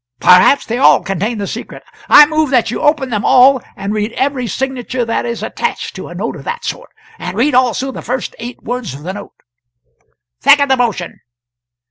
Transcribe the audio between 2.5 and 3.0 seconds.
you